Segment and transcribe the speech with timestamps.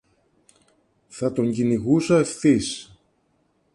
[1.07, 2.97] θα τον κυνηγούσα ευθύς